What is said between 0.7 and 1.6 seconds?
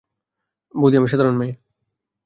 বানি, আমি সাধারন মেয়ে।